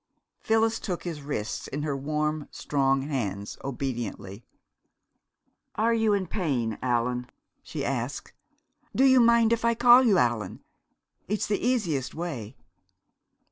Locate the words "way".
12.15-12.57